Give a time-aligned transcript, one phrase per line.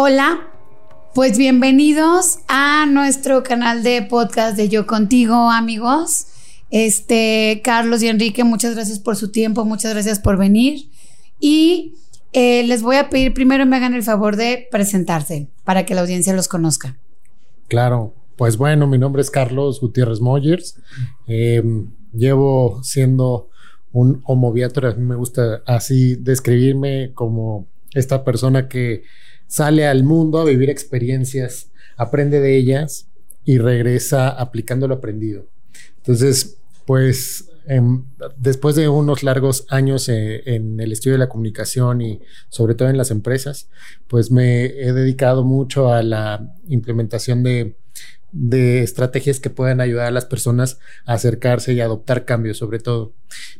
[0.00, 0.46] Hola,
[1.12, 6.26] pues bienvenidos a nuestro canal de podcast de Yo Contigo, amigos.
[6.70, 10.88] Este, Carlos y Enrique, muchas gracias por su tiempo, muchas gracias por venir.
[11.40, 11.94] Y
[12.32, 16.02] eh, les voy a pedir primero me hagan el favor de presentarse para que la
[16.02, 16.96] audiencia los conozca.
[17.66, 20.80] Claro, pues bueno, mi nombre es Carlos Gutiérrez Moyers.
[21.26, 21.60] Eh,
[22.12, 23.50] llevo siendo
[23.90, 29.02] un homoviator, a mí me gusta así describirme como esta persona que
[29.48, 33.08] sale al mundo a vivir experiencias, aprende de ellas
[33.44, 35.48] y regresa aplicando lo aprendido.
[35.96, 38.04] Entonces, pues em,
[38.36, 42.88] después de unos largos años eh, en el estudio de la comunicación y sobre todo
[42.88, 43.68] en las empresas,
[44.06, 47.76] pues me he dedicado mucho a la implementación de
[48.32, 53.12] de estrategias que puedan ayudar a las personas a acercarse y adoptar cambios sobre todo.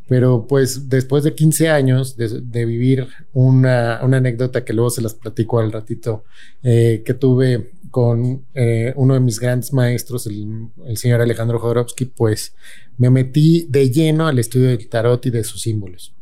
[0.08, 5.61] Pero pues después de 15 años de, vivir una, anécdota que luego se las platico
[5.61, 6.24] al ratito,
[6.62, 12.06] eh, que tuve con eh, uno de mis grandes maestros, el, el señor Alejandro Jodorowsky,
[12.06, 12.55] pues
[12.98, 16.14] me metí de lleno al estudio del tarot y de sus símbolos.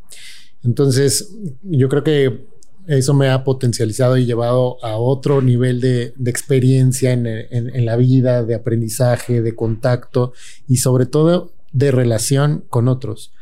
[0.63, 2.45] Entonces, yo creo que
[2.87, 8.55] eso me ha potencializado y llevado a otro nivel de, experiencia en, la vida, de
[8.55, 10.33] aprendizaje, de contacto
[10.67, 13.33] y sobre todo de relación con otros,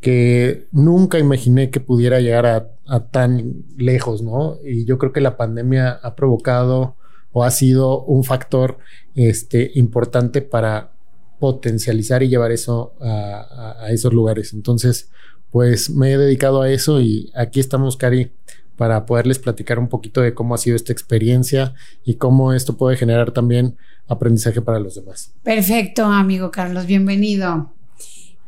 [0.00, 2.46] que nunca imaginé que pudiera llegar
[2.86, 4.58] a, tan lejos, ¿no?
[4.64, 6.96] Y yo creo que la pandemia ha provocado
[7.32, 8.78] o ha sido un factor
[9.14, 10.90] este, importante para
[11.38, 14.52] potencializar y llevar eso a, a esos lugares.
[14.52, 15.10] Entonces,
[15.52, 18.32] pues me he dedicado a eso y aquí estamos, Cari,
[18.80, 22.96] para poderles platicar un poquito de cómo ha sido esta experiencia y cómo esto puede
[22.96, 23.76] generar también
[24.08, 25.34] aprendizaje para los demás.
[25.42, 27.74] Perfecto, amigo Carlos, bienvenido.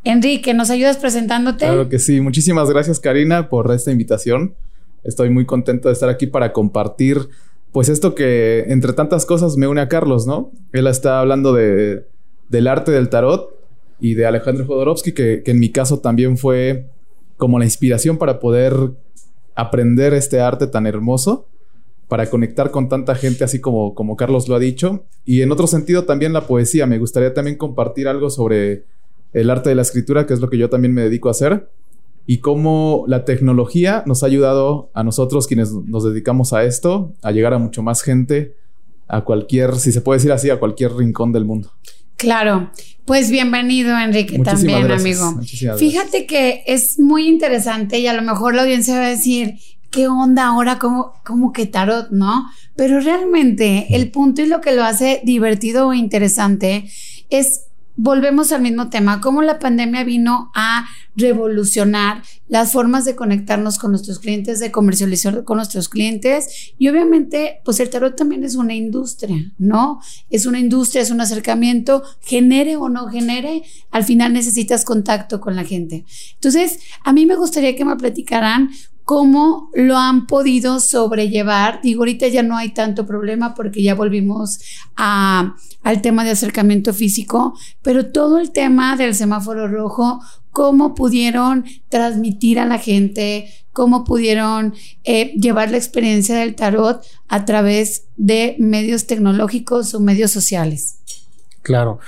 [0.04, 1.66] Enrique, ¿nos ayudas presentándote?
[1.66, 2.22] Claro que sí.
[2.22, 4.54] Muchísimas gracias, Karina, por esta invitación.
[5.04, 7.28] Estoy muy contento de estar aquí para compartir,
[7.70, 10.50] pues esto que entre tantas cosas me une a Carlos, ¿no?
[10.72, 12.06] Él está hablando de,
[12.48, 13.54] del arte del tarot
[14.00, 16.86] y de Alejandro Jodorowsky, que, que en mi caso también fue
[17.36, 18.92] como la inspiración para poder
[19.54, 21.46] aprender este arte tan hermoso
[22.08, 25.04] para conectar con tanta gente, así como, como Carlos lo ha dicho.
[25.24, 26.86] Y en otro sentido también la poesía.
[26.86, 28.84] Me gustaría también compartir algo sobre
[29.32, 31.70] el arte de la escritura, que es lo que yo también me dedico a hacer,
[32.26, 37.32] y cómo la tecnología nos ha ayudado a nosotros quienes nos dedicamos a esto, a
[37.32, 38.56] llegar a mucho más gente,
[39.08, 41.70] a cualquier, si se puede decir así, a cualquier rincón del mundo.
[42.16, 42.70] Claro,
[43.04, 45.40] pues bienvenido Enrique también, amigo.
[45.78, 49.56] Fíjate que es muy interesante y a lo mejor la audiencia va a decir,
[49.90, 50.78] ¿qué onda ahora?
[50.78, 52.48] ¿Cómo, cómo que tarot, no?
[52.76, 56.90] Pero realmente el punto y lo que lo hace divertido o interesante
[57.28, 57.66] es
[57.96, 63.90] volvemos al mismo tema, cómo la pandemia vino a revolucionar las formas de conectarnos con
[63.90, 66.72] nuestros clientes, de comercializar con nuestros clientes.
[66.78, 70.00] Y obviamente, pues el tarot también es una industria, ¿no?
[70.30, 75.56] Es una industria, es un acercamiento, genere o no genere, al final necesitas contacto con
[75.56, 76.04] la gente.
[76.34, 78.70] Entonces, a mí me gustaría que me platicaran
[79.04, 81.80] cómo lo han podido sobrellevar.
[81.82, 84.60] Digo, ahorita ya no hay tanto problema porque ya volvimos
[84.96, 90.20] a, al tema de acercamiento físico, pero todo el tema del semáforo rojo,
[90.50, 94.74] cómo pudieron transmitir a la gente, cómo pudieron
[95.04, 100.98] eh, llevar la experiencia del tarot a través de medios tecnológicos o medios sociales.
[101.62, 101.98] Claro.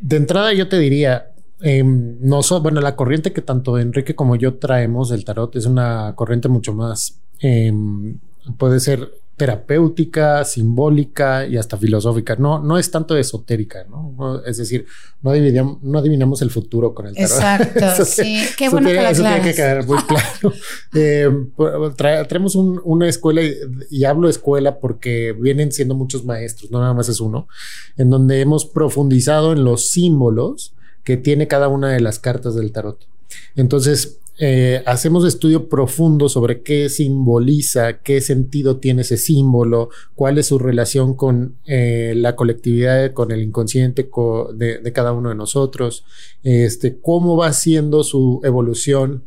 [0.00, 4.54] De entrada yo te diría, Em, no bueno, la corriente que tanto Enrique como yo
[4.54, 8.18] traemos del tarot es una corriente mucho más, em,
[8.58, 12.36] puede ser terapéutica, simbólica y hasta filosófica.
[12.36, 14.42] No, no es tanto esotérica, ¿no?
[14.46, 14.86] Es decir,
[15.22, 17.30] no adivinamos, no adivinamos el futuro con el tarot.
[17.32, 18.44] Exacto, sí.
[18.56, 20.52] Qué bueno que Eso tiene que quedar muy claro.
[20.92, 21.50] Em,
[22.28, 23.56] traemos una escuela y,
[23.90, 27.48] y, hablo escuela porque vienen siendo muchos maestros, no nada más es uno,
[27.96, 32.72] en donde hemos profundizado en los símbolos que tiene cada una de las cartas del
[32.72, 32.98] tarot.
[33.54, 40.46] Entonces, eh, hacemos estudio profundo sobre qué simboliza, qué sentido tiene ese símbolo, cuál es
[40.46, 44.08] su relación con eh, la colectividad, con el inconsciente
[44.54, 46.04] de, cada uno de nosotros,
[46.42, 49.22] este, cómo va siendo su evolución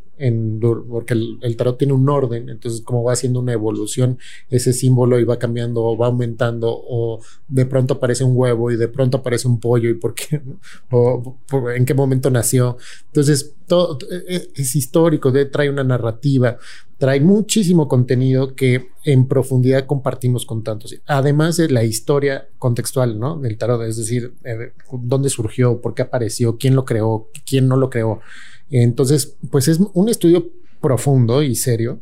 [0.90, 4.18] porque el, tarot tiene un orden, entonces como va haciendo una evolución
[4.50, 8.78] ese símbolo y va cambiando o va aumentando o de pronto aparece un huevo y
[8.78, 10.42] de pronto aparece un pollo y por qué
[10.92, 11.38] o
[11.76, 12.78] en qué momento nació.
[13.08, 13.98] Entonces todo
[14.28, 16.58] es, es histórico, trae una narrativa,
[16.98, 20.96] trae muchísimo contenido que en profundidad compartimos con tantos.
[21.06, 23.38] Además de la historia contextual, ¿no?
[23.38, 27.78] Del tarot, es decir, eh, dónde surgió, por qué apareció, quién lo creó, quién no
[27.78, 28.20] lo creó.
[28.70, 30.50] Entonces, pues es un estudio
[30.82, 32.00] profundo y serio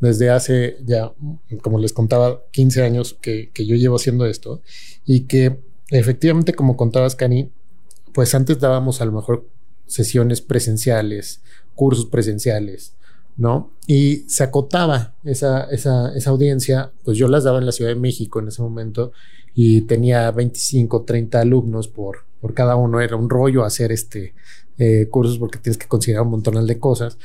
[0.00, 1.12] desde hace ya,
[1.62, 4.62] como les contaba, 15 años que, yo llevo haciendo esto
[5.04, 5.58] y que
[5.90, 7.50] efectivamente, como contabas, Cani,
[8.12, 9.48] pues antes dábamos a lo mejor
[9.86, 11.40] sesiones presenciales,
[11.74, 12.94] cursos presenciales,
[13.36, 13.70] ¿no?
[13.86, 18.00] Y se acotaba esa, esa, esa, audiencia, pues yo las daba en la Ciudad de
[18.00, 19.12] México en ese momento
[19.54, 24.34] y tenía 25, 30 alumnos por, por cada uno, era un rollo hacer este
[24.78, 27.18] eh, cursos porque tienes que considerar un montón de cosas.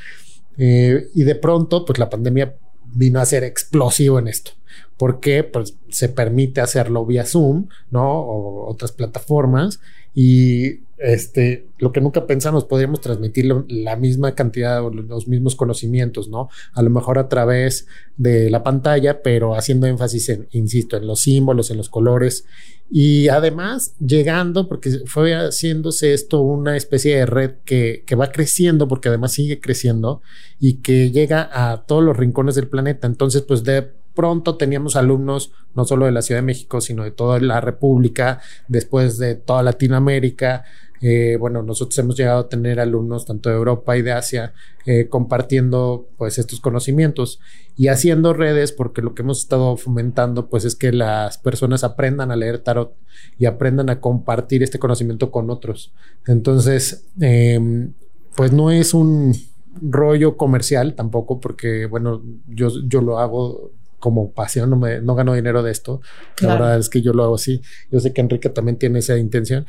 [0.57, 2.55] Eh, y de pronto, pues la pandemia
[2.93, 4.51] vino a ser explosivo en esto,
[4.97, 8.19] porque pues, se permite hacerlo vía Zoom, ¿no?
[8.19, 9.79] O otras plataformas
[10.13, 16.29] y este, lo que nunca pensamos, podríamos transmitir la misma cantidad o los mismos conocimientos,
[16.29, 16.49] ¿no?
[16.73, 21.21] A lo mejor a través de la pantalla, pero haciendo énfasis en, insisto, en los
[21.21, 22.45] símbolos, en los colores
[22.89, 28.87] y además llegando, porque fue haciéndose esto una especie de red que, que va creciendo,
[28.87, 30.21] porque además sigue creciendo
[30.59, 33.07] y que llega a todos los rincones del planeta.
[33.07, 37.11] Entonces, pues de pronto teníamos alumnos no solo de la Ciudad de México, sino de
[37.11, 40.63] toda la República, después de toda Latinoamérica.
[41.01, 44.53] Eh, bueno, nosotros hemos llegado a tener alumnos tanto de Europa y de Asia
[44.85, 47.41] eh, compartiendo pues estos conocimientos
[47.75, 52.31] y haciendo redes porque lo que hemos estado fomentando pues es que las personas aprendan
[52.31, 52.95] a leer tarot
[53.37, 55.93] y aprendan a compartir este conocimiento con otros.
[56.25, 57.91] Entonces, em,
[58.35, 59.35] pues no es un
[59.81, 63.71] rollo comercial tampoco porque bueno, yo, yo lo hago
[64.03, 66.01] como pasión, no, me, no gano dinero de esto.
[66.41, 67.61] La verdad es que yo lo hago así.
[67.89, 69.65] Yo sé que Enrique también tiene esa intención.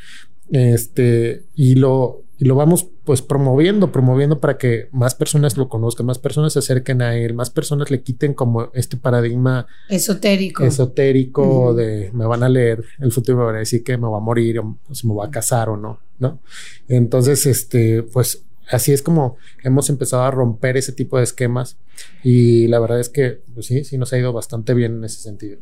[0.50, 6.06] Este, y lo, y lo vamos pues promoviendo, promoviendo para que más personas lo conozcan,
[6.06, 10.64] más personas se acerquen a él, más personas le quiten como este paradigma esotérico.
[10.64, 14.08] Esotérico de me van a leer el futuro y me van a decir que me
[14.08, 16.40] va a morir o se me va a casar o no, ¿no?
[16.88, 21.76] Entonces, este, pues así es como hemos empezado a romper ese tipo de esquemas
[22.22, 25.20] y la verdad es que pues sí, sí nos ha ido bastante bien en ese
[25.20, 25.58] sentido.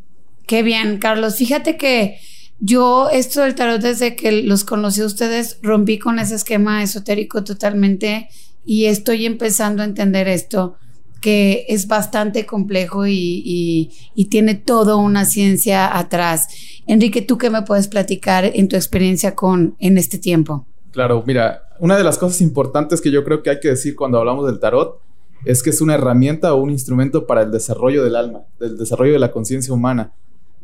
[0.46, 1.36] Qué bien, Carlos.
[1.36, 2.18] Fíjate que
[2.58, 7.44] yo esto del tarot desde que los conocí a ustedes rompí con ese esquema esotérico
[7.44, 8.28] totalmente
[8.64, 10.76] y estoy empezando a entender esto
[11.20, 16.48] que es bastante complejo y, y tiene toda una ciencia atrás.
[16.86, 20.66] Enrique, ¿tú qué me puedes platicar en tu experiencia con en este tiempo?
[20.90, 24.16] Claro, mira, una de las cosas importantes que yo creo que hay que decir cuando
[24.16, 25.00] hablamos del tarot
[25.44, 29.14] es que es una herramienta o un instrumento para el desarrollo del alma, del desarrollo
[29.14, 30.12] de la conciencia humana.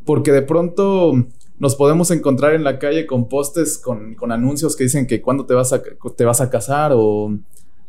[0.05, 1.15] Porque de pronto
[1.59, 5.55] nos podemos encontrar en la calle con postes, con, anuncios que dicen que cuando te
[5.55, 7.37] vas a, te vas a casar o,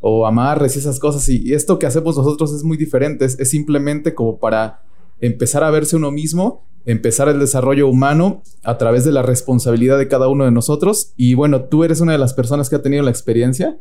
[0.01, 1.29] o amarres y esas cosas.
[1.29, 4.81] Y, esto que hacemos nosotros es muy diferente, es simplemente como para
[5.21, 10.07] empezar a verse uno mismo empezar el desarrollo humano a través de la responsabilidad de
[10.07, 11.13] cada uno de nosotros.
[11.17, 13.77] Y bueno, tú eres una de las personas que ha tenido la experiencia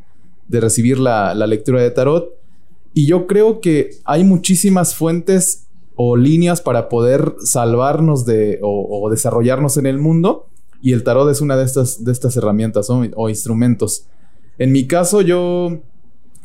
[0.49, 2.29] de recibir la, lectura de tarot.
[2.95, 9.77] Y yo creo que hay muchísimas fuentes o líneas para poder salvarnos de o, desarrollarnos
[9.77, 10.47] en el mundo.
[10.83, 14.07] Y el tarot es una de estas, de estas herramientas o instrumentos.
[14.59, 15.81] En mi caso, yo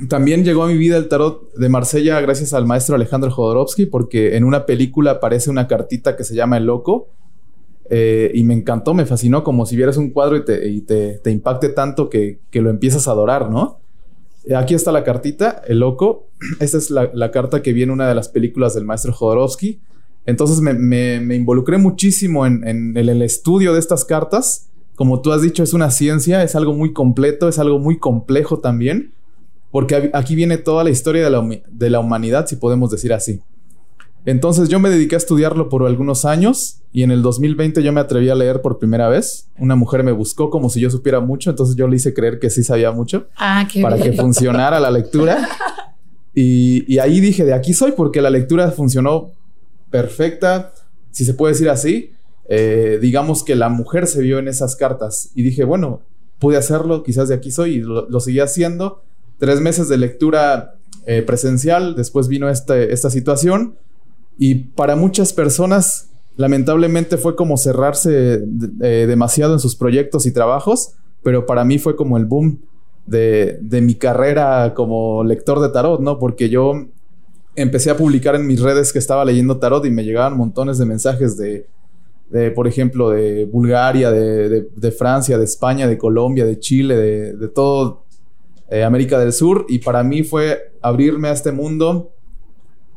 [0.07, 4.35] también llegó a mi vida el tarot de Marsella gracias al maestro Alejandro Jodorowsky, porque
[4.35, 7.09] en una película aparece una cartita que se llama El Loco.
[7.89, 11.69] Eh, y me encantó, me fascinó, como si vieras un cuadro y te, te, impacte
[11.69, 13.81] tanto que, lo empiezas a adorar, ¿no?
[14.45, 16.27] Eh, aquí está la cartita, El Loco.
[16.59, 19.79] Esta es la, carta que viene en una de las películas del maestro Jodorowsky.
[20.25, 24.69] Entonces me, involucré muchísimo en el estudio de estas cartas.
[24.95, 28.59] Como tú has dicho, es una ciencia, es algo muy completo, es algo muy complejo
[28.59, 29.11] también
[29.73, 33.41] porque aquí viene toda la historia de la, humanidad, si podemos decir así.
[34.23, 37.99] Entonces yo me dediqué a estudiarlo por algunos años y en el 2020 yo me
[37.99, 39.49] atreví a leer por primera vez.
[39.57, 42.51] Una mujer me buscó como si yo supiera mucho, entonces yo le hice creer que
[42.51, 45.49] sí sabía mucho ah, para que funcionara la lectura.
[46.35, 49.31] Y, ahí dije, de aquí soy porque la lectura funcionó
[49.89, 50.73] perfecta,
[51.09, 52.11] si se puede decir así.
[52.47, 56.01] Eh, digamos que la mujer se vio en esas cartas y dije, bueno,
[56.37, 59.01] pude hacerlo, quizás de aquí soy y lo, lo seguí haciendo
[59.43, 63.75] tres meses de lectura eh, presencial, después vino este, esta situación
[64.37, 66.07] y para muchas personas
[66.37, 68.41] lamentablemente fue como cerrarse
[68.81, 72.61] eh, demasiado en sus proyectos y trabajos, pero para mí fue como el boom
[73.05, 76.19] de, mi carrera como lector de tarot, ¿no?
[76.19, 76.85] Porque yo
[77.57, 80.85] empecé a publicar en mis redes que estaba leyendo tarot y me llegaban montones de
[80.85, 81.67] mensajes de,
[82.51, 88.05] por ejemplo, de Bulgaria, de, de, Francia, de España, de Colombia, de Chile, de, todo,
[88.69, 92.11] eh, América del Sur y para mí fue abrirme a este mundo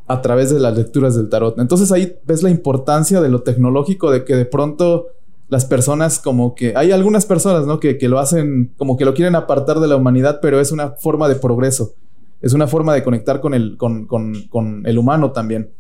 [0.07, 1.59] a través de las lecturas del tarot.
[1.59, 5.09] Entonces ahí ves la importancia de lo tecnológico, de que de pronto
[5.49, 7.81] las personas como que hay algunas personas, ¿no?
[7.81, 10.93] Que, que, lo hacen como que lo quieren apartar de la humanidad, pero es una
[10.93, 11.95] forma de progreso.
[12.41, 15.71] es una forma de conectar con el, con, con el humano también.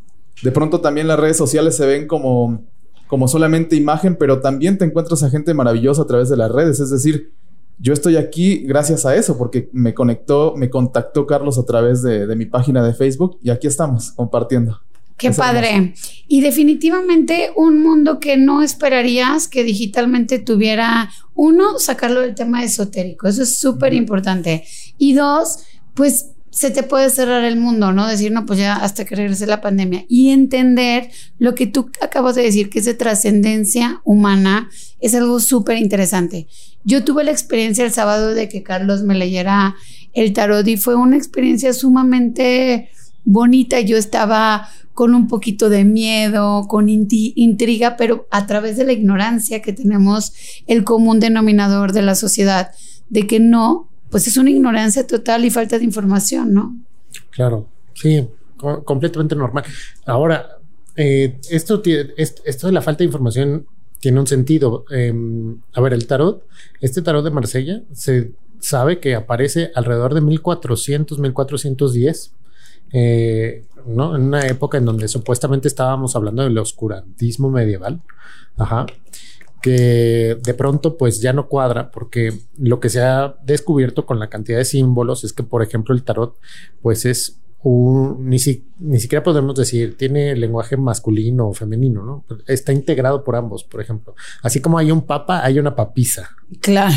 [0.43, 2.64] De pronto también las redes sociales se ven como,
[3.07, 6.81] como solamente imagen, pero también te encuentras a gente maravillosa a través de las redes.
[6.81, 7.33] Es decir,
[7.78, 12.35] yo estoy aquí gracias a eso, porque me conectó, me contactó Carlos a través de,
[12.37, 14.80] mi página de Facebook y aquí estamos compartiendo.
[15.16, 15.95] Qué padre.
[16.28, 23.26] Y definitivamente un mundo que no esperarías que digitalmente tuviera, uno, sacarlo del tema esotérico,
[23.26, 24.64] eso es súper importante.
[24.99, 25.61] Y dos,
[25.95, 28.08] pues se te puede cerrar el mundo, ¿no?
[28.08, 30.06] Decir, no, pues ya hasta que regrese la pandemia.
[30.08, 35.38] Y entender lo que tú acabas de decir, que es de trascendencia humana, es algo
[35.38, 36.46] súper interesante.
[36.82, 39.76] Yo tuve la experiencia el sábado de que Carlos me leyera
[40.14, 42.88] el tarot y fue una experiencia sumamente
[43.25, 43.80] bonita.
[43.80, 49.60] Yo estaba con un poquito de miedo, con intriga, pero a través de la ignorancia
[49.60, 50.32] que tenemos
[50.66, 52.70] el común denominador de la sociedad,
[53.10, 56.76] de que no pues es una ignorancia total y falta de información, ¿no?
[57.30, 58.26] Claro, sí,
[58.84, 59.64] completamente normal.
[60.06, 60.58] Ahora,
[60.96, 61.82] eh, esto,
[62.16, 63.66] esto de la falta de información
[64.00, 64.84] tiene un sentido.
[64.90, 66.46] Em, a ver, el tarot,
[66.80, 72.32] este tarot de Marsella se sabe que aparece alrededor de 1400, 1410.
[72.92, 74.16] Eh, ¿no?
[74.16, 78.00] En una época en donde supuestamente estábamos hablando del oscurantismo medieval.
[78.56, 78.86] Ajá
[79.66, 84.28] que de pronto pues ya no cuadra porque lo que se ha descubierto con la
[84.28, 86.37] cantidad de símbolos es que por ejemplo el tarot
[86.82, 88.37] pues es un, ni,
[88.78, 92.25] ni siquiera podemos decir tiene lenguaje masculino o femenino, ¿no?
[92.46, 94.14] Está integrado por ambos, por ejemplo.
[94.40, 96.30] Así como hay un papa, hay una papisa.
[96.61, 96.94] Claro.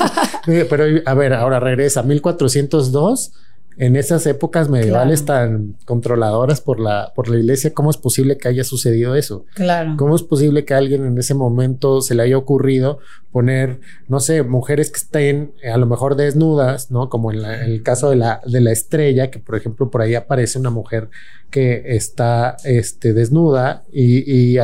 [0.46, 3.32] Pero a ver, ahora regresa a 1402
[3.76, 8.48] en esas épocas medievales tan controladoras por la, por la iglesia, ¿cómo es posible que
[8.48, 9.44] haya sucedido eso?
[9.54, 9.94] Claro.
[9.96, 12.98] ¿Cómo es posible que a alguien en ese momento se le haya ocurrido
[13.32, 17.08] poner, no sé, mujeres que estén eh, a lo mejor desnudas, ¿no?
[17.08, 20.58] Como en, el caso de la, de la estrella, que por ejemplo por ahí aparece
[20.58, 21.08] una mujer
[21.50, 24.56] que está este, desnuda y,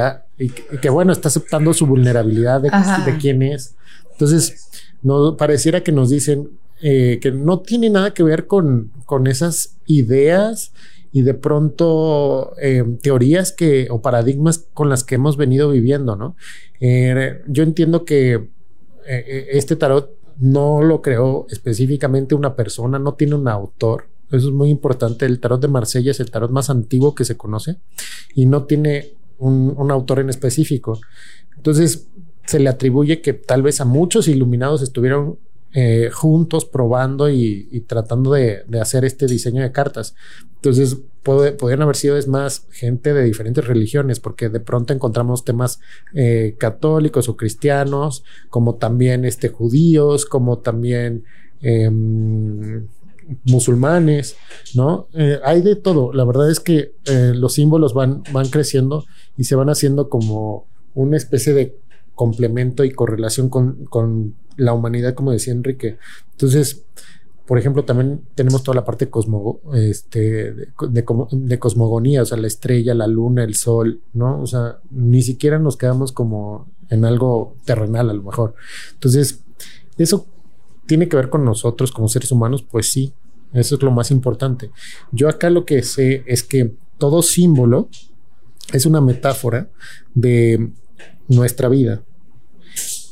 [0.81, 3.75] que bueno, está aceptando su vulnerabilidad de, de quién es.
[4.13, 4.69] Entonces,
[5.03, 9.77] no pareciera que nos dicen eh, que no tiene nada que ver con, con esas
[9.87, 10.73] ideas
[11.13, 16.37] y de pronto eh, teorías que o paradigmas con las que hemos venido viviendo, ¿no?
[16.81, 18.49] Eh, yo entiendo que
[19.07, 24.05] este tarot no lo creó específicamente una persona, no tiene un autor.
[24.31, 25.27] Eso es muy importante.
[25.27, 27.77] El tarot de Marsella es el tarot más antiguo que se conoce
[28.35, 31.01] y no tiene un, un autor en específico.
[31.57, 32.09] Entonces,
[32.47, 35.39] se le atribuye que tal vez a muchos iluminados estuvieron
[35.73, 40.17] eh, juntos probando y, tratando de, hacer este diseño de cartas.
[40.57, 45.45] Entonces, puede, podrían haber sido es más gente de diferentes religiones, porque de pronto encontramos
[45.45, 45.79] temas
[46.13, 51.23] eh, católicos o cristianos, como también este, judíos, como también
[51.61, 52.89] em,
[53.45, 54.37] musulmanes,
[54.75, 55.07] ¿no?
[55.15, 56.13] Eh, hay de todo.
[56.13, 56.95] La verdad es que
[57.35, 59.05] los símbolos van, van creciendo
[59.37, 61.77] y se van haciendo como una especie de
[62.17, 65.99] complemento y correlación con, con la humanidad, como decía Enrique.
[66.33, 66.85] Entonces,
[67.47, 72.95] por ejemplo, también tenemos toda la parte cosmo, este, de, cosmogonía, o sea, la estrella,
[72.95, 74.41] la luna, el sol, ¿no?
[74.41, 78.55] O sea, ni siquiera nos quedamos como en algo terrenal a lo mejor.
[78.93, 79.43] Entonces,
[79.99, 80.27] eso
[80.87, 83.13] tiene que ver con nosotros como seres humanos, pues sí,
[83.53, 84.71] eso es lo más importante.
[85.11, 87.89] Yo acá lo que sé es que todo símbolo
[88.73, 89.69] es una metáfora
[90.15, 90.71] de
[91.27, 92.03] nuestra vida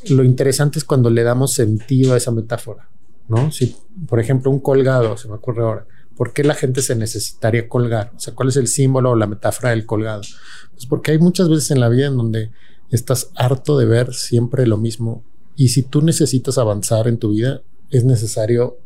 [0.08, 2.88] lo interesante es cuando le damos sentido a esa metáfora,
[3.28, 3.50] ¿no?
[3.52, 3.76] Si,
[4.08, 5.86] por ejemplo, un colgado, se me ocurre ahora,
[6.16, 8.12] ¿por qué la gente se necesitaría colgar?
[8.16, 10.22] O sea, ¿cuál es el símbolo o la metáfora del colgado?
[10.72, 12.50] Pues porque hay muchas veces en la vida en donde
[12.90, 15.24] estás harto de ver siempre lo mismo
[15.56, 18.78] y si tú necesitas avanzar en tu vida, es necesario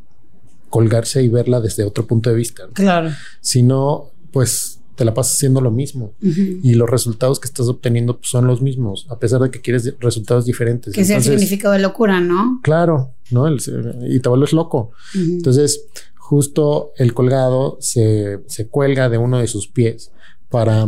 [0.70, 2.64] colgarse y verla desde otro punto de vista.
[2.72, 3.10] Claro.
[3.42, 8.18] Si no, pues te la pasas haciendo lo mismo y los resultados que estás obteniendo
[8.18, 10.92] pues, son los mismos, a pesar de que quieres resultados diferentes.
[10.92, 12.60] Que es el significado de locura, ¿no?
[12.62, 13.46] Claro, ¿no?
[13.50, 14.92] y te vuelves loco.
[15.14, 20.12] Entonces, justo el colgado se, cuelga de uno de sus pies
[20.48, 20.86] para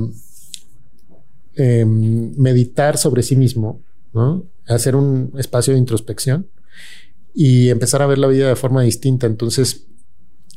[1.55, 3.81] em, meditar sobre sí mismo,
[4.13, 4.45] ¿no?
[4.67, 6.49] Hacer un espacio de introspección
[7.35, 9.27] y empezar a ver la vida de forma distinta.
[9.27, 9.87] Entonces,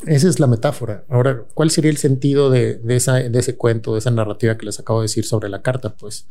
[0.05, 1.05] esa es la metáfora.
[1.09, 4.79] Ahora, ¿cuál sería el sentido de, esa, de ese cuento, de esa narrativa que les
[4.79, 5.95] acabo de decir sobre la carta?
[5.95, 6.27] Pues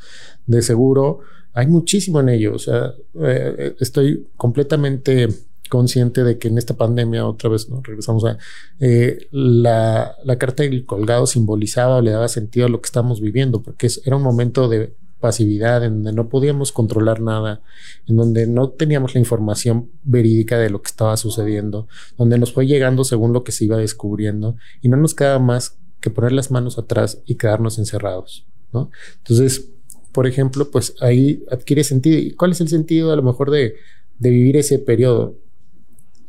[0.46, 1.20] de seguro
[1.52, 2.54] hay muchísimo en ello.
[2.54, 2.92] O sea,
[3.23, 5.28] eh, estoy completamente
[5.68, 7.80] consciente de que en esta pandemia, otra vez, ¿no?
[7.82, 8.38] regresamos a
[8.78, 13.62] eh, la, carta del colgado simbolizaba o le daba sentido a lo que estamos viviendo,
[13.62, 17.62] porque era un momento de pasividad, en donde no podíamos controlar nada,
[18.06, 22.66] en donde no teníamos la información verídica de lo que estaba sucediendo, donde nos fue
[22.66, 26.50] llegando según lo que se iba descubriendo y no nos quedaba más que poner las
[26.50, 28.90] manos atrás y quedarnos encerrados, ¿no?
[29.18, 29.70] Entonces,
[30.12, 32.18] por ejemplo, pues ahí adquiere sentido.
[32.18, 33.75] ¿Y cuál es el sentido a lo mejor de,
[34.18, 35.37] vivir ese periodo?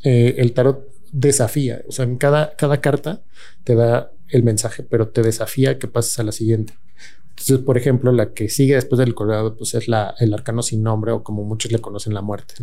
[0.03, 3.21] Eh, el tarot desafía, o sea, en cada carta
[3.63, 6.73] te da el mensaje, pero te desafía que pases a la siguiente.
[7.37, 10.81] Entonces, por ejemplo, la que sigue después del colorado, pues es la, el arcano sin
[10.81, 12.55] nombre o como muchos le conocen la muerte.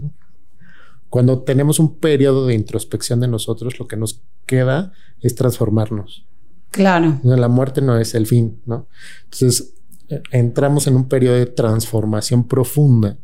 [1.08, 6.26] Cuando tenemos un periodo de introspección de nosotros, lo que nos queda es transformarnos.
[6.72, 7.20] Claro.
[7.22, 8.88] La muerte no es el fin, ¿no?
[9.22, 9.74] Entonces,
[10.08, 13.16] eh, entramos en un periodo de transformación profunda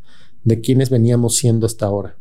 [0.44, 2.16] de quienes veníamos siendo hasta ahora.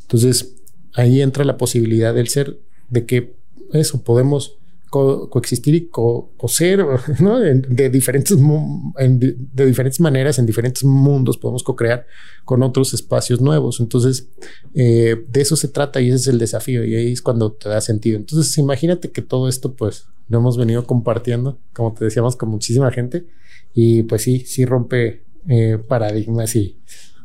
[0.00, 0.56] Entonces,
[0.94, 3.36] ahí entra la posibilidad del ser, de que
[3.74, 4.61] eso, podemos
[4.92, 6.84] coexistir y coser
[7.20, 7.38] ¿no?
[7.38, 12.06] de, diferentes, de diferentes maneras, en diferentes mundos, podemos co-crear
[12.44, 13.80] con otros espacios nuevos.
[13.80, 14.28] Entonces,
[14.74, 17.70] eh, de eso se trata y ese es el desafío y ahí es cuando te
[17.70, 18.18] da sentido.
[18.18, 22.90] Entonces, imagínate que todo esto, pues, lo hemos venido compartiendo, como te decíamos, con muchísima
[22.90, 23.24] gente
[23.72, 26.78] y pues sí, sí rompe eh, paradigmas y...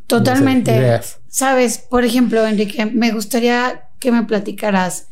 [0.08, 1.02] Totalmente.
[1.28, 5.10] Sabes, por ejemplo, Enrique, me gustaría que me platicaras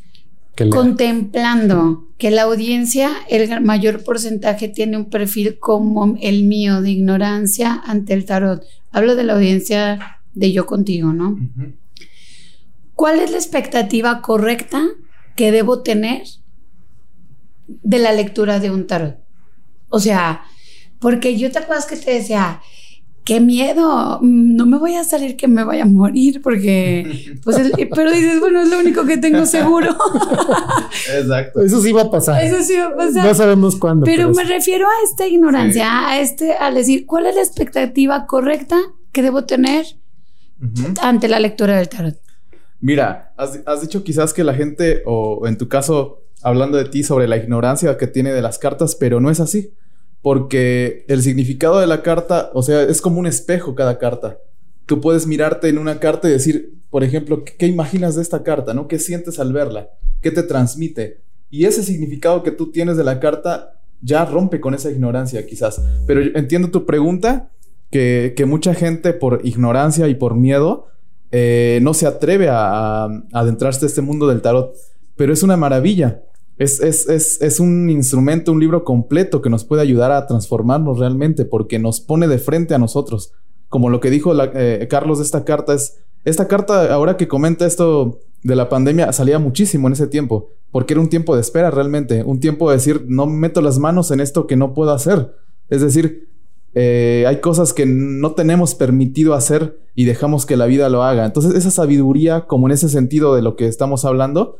[0.69, 7.81] contemplando que la audiencia, el mayor porcentaje tiene un perfil como el mío de ignorancia
[7.85, 8.63] ante el tarot.
[8.91, 11.37] Hablo de la audiencia de yo contigo, ¿no?
[12.93, 14.81] ¿Cuál es la expectativa correcta
[15.35, 16.23] que debo tener
[17.67, 19.17] de la lectura de un tarot?
[19.89, 20.43] O sea,
[20.99, 22.61] porque yo te acuerdas que te decía,
[23.25, 27.57] qué miedo, no me voy a salir que me vaya a morir porque, pues,
[27.93, 29.97] pero dices, bueno, es lo único que tengo seguro.
[31.17, 31.61] Exacto.
[31.61, 32.43] Eso sí va a pasar.
[32.43, 33.25] Eso sí va a pasar.
[33.25, 34.05] No sabemos cuándo.
[34.05, 38.77] Pero, me refiero a esta ignorancia, a este, al decir, ¿cuál es la expectativa correcta
[39.11, 39.85] que debo tener
[41.01, 42.15] ante la lectura del tarot?
[42.79, 47.01] Mira, has, has dicho quizás que la gente, o en tu caso, hablando de ti
[47.01, 49.73] sobre la ignorancia que tiene de las cartas, pero no es así
[50.25, 54.39] porque el significado de la carta, o sea, es como un espejo cada carta.
[54.87, 58.73] Tú puedes mirarte en una carta y decir, por ejemplo, ¿qué, imaginas de esta carta?
[58.73, 58.87] ¿no?
[58.87, 59.91] ¿Qué sientes al verla?
[60.23, 61.21] ¿Qué te transmite?
[61.51, 65.79] Y ese significado que tú tienes de la carta ya rompe con esa ignorancia quizás.
[66.07, 67.51] Pero entiendo tu pregunta,
[67.91, 70.87] que, mucha gente por ignorancia y por miedo
[71.29, 74.73] eh, no se atreve a, a adentrarse a este mundo del tarot.
[75.15, 76.23] Pero es una maravilla
[76.57, 80.99] es, es, es, es, un instrumento, un libro completo que nos puede ayudar a transformarnos
[80.99, 83.33] realmente porque nos pone de frente a nosotros.
[83.67, 87.65] Como lo que dijo eh, Carlos de esta carta es, esta carta ahora que comenta
[87.65, 91.71] esto de la pandemia salía muchísimo en ese tiempo, porque era un tiempo de espera
[91.71, 95.35] realmente, un tiempo de decir, no meto las manos en esto que no puedo hacer.
[95.69, 96.29] Es decir,
[96.73, 101.25] eh, hay cosas que no tenemos permitido hacer y dejamos que la vida lo haga.
[101.25, 104.59] Entonces esa sabiduría, como en ese sentido de lo que estamos hablando,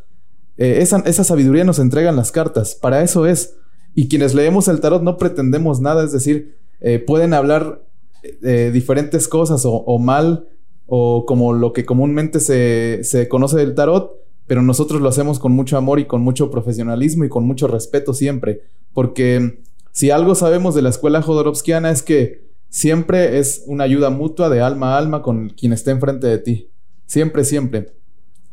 [0.57, 3.57] eh, esa, sabiduría nos entregan las cartas, para eso es.
[3.93, 7.81] Y quienes leemos el tarot no pretendemos nada, es decir, eh, pueden hablar
[8.43, 10.47] eh, diferentes cosas o, mal
[10.85, 14.11] o como lo que comúnmente se, se, conoce del tarot,
[14.47, 18.13] pero nosotros lo hacemos con mucho amor y con mucho profesionalismo y con mucho respeto
[18.13, 18.61] siempre,
[18.93, 24.49] porque si algo sabemos de la escuela jodorowskiana es que siempre es una ayuda mutua
[24.49, 26.69] de alma a alma con quien esté enfrente de ti,
[27.05, 27.93] siempre, siempre.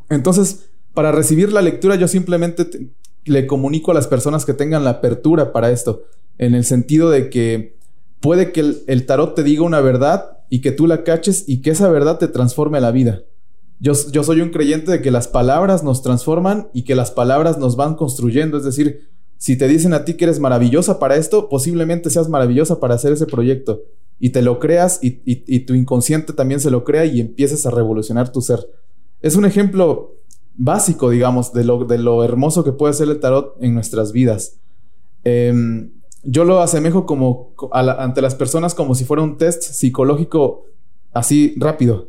[0.08, 2.90] Entonces, para recibir la lectura yo simplemente
[3.24, 6.04] le comunico a las personas que tengan la apertura para esto,
[6.38, 7.76] en el sentido de que
[8.20, 11.70] puede que el, tarot te diga una verdad y que tú la caches y que
[11.70, 13.22] esa verdad te transforme la vida.
[13.80, 17.74] Yo, soy un creyente de que las palabras nos transforman y que las palabras nos
[17.74, 22.08] van construyendo, es decir, si te dicen a ti que eres maravillosa para esto, posiblemente
[22.08, 23.82] seas maravillosa para hacer ese proyecto
[24.20, 27.72] y te lo creas y, y tu inconsciente también se lo crea y empieces a
[27.72, 28.60] revolucionar tu ser.
[29.20, 30.21] Es un ejemplo
[30.54, 34.58] básico, digamos, de lo, de lo hermoso que puede ser el tarot en nuestras vidas.
[35.24, 35.92] Em,
[36.24, 40.66] yo lo asemejo como ante las personas como si fuera un test psicológico
[41.12, 42.08] así rápido.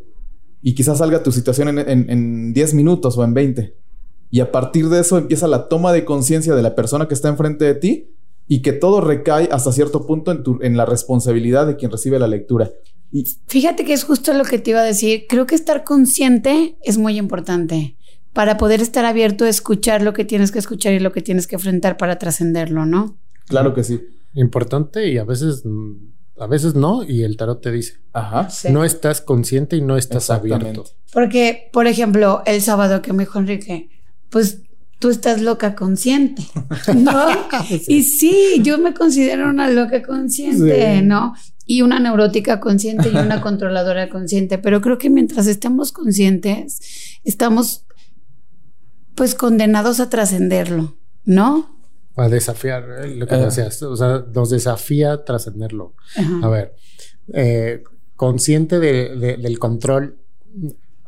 [0.61, 3.75] Y quizás salga tu situación en, 10 minutos o en 20.
[4.29, 7.27] Y a partir de eso empieza la toma de conciencia de la persona que está
[7.27, 8.09] enfrente de ti
[8.47, 12.27] y que todo recae hasta cierto punto en, en la responsabilidad de quien recibe la
[12.27, 12.71] lectura.
[13.47, 15.25] Fíjate que es justo lo que te iba a decir.
[15.27, 17.97] Creo que estar consciente es muy importante
[18.33, 21.47] para poder estar abierto a escuchar lo que tienes que escuchar y lo que tienes
[21.47, 23.17] que enfrentar para trascenderlo, ¿no?
[23.47, 24.01] Claro que sí.
[24.33, 25.63] Importante y a veces
[26.39, 30.29] a veces no y el tarot te dice, ajá, no estás consciente y no estás
[30.29, 30.85] abierto.
[31.11, 33.89] Porque, por ejemplo, el sábado que me dijo Enrique,
[34.29, 34.61] pues
[34.99, 36.43] tú estás loca consciente,
[36.95, 37.27] ¿no?
[37.87, 41.35] Y sí, yo me considero una loca consciente, ¿no?
[41.65, 46.79] Y una neurótica consciente y una controladora consciente, pero creo que mientras estemos conscientes,
[47.23, 47.85] estamos
[49.15, 51.79] pues condenados a trascenderlo, ¿no?
[52.15, 55.95] A desafiar eh, lo que decías, o sea, nos desafía trascenderlo.
[56.41, 56.75] A ver,
[57.33, 57.83] eh,
[58.15, 60.17] consciente del control,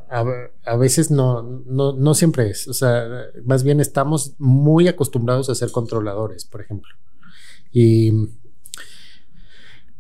[0.10, 2.68] a, veces no, no, no, siempre es.
[2.68, 3.06] O sea,
[3.44, 6.94] más bien estamos muy acostumbrados a ser controladores, por ejemplo.
[7.72, 8.12] Y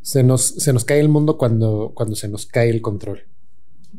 [0.02, 3.24] se nos, se nos cae el mundo cuando, cuando se nos cae el control.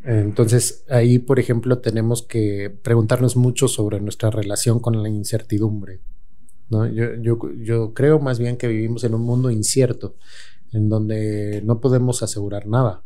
[0.04, 6.00] Entonces, ahí, por ejemplo, tenemos que preguntarnos mucho sobre nuestra relación con la incertidumbre.
[7.20, 10.16] Yo, creo más bien que vivimos en un mundo incierto,
[10.72, 13.02] en donde no podemos asegurar nada.